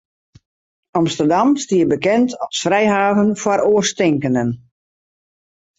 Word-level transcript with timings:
Amsterdam 0.99 1.51
stie 1.65 1.83
bekend 1.93 2.29
as 2.47 2.57
frijhaven 2.65 3.31
foar 3.41 3.61
oarstinkenden. 3.71 4.49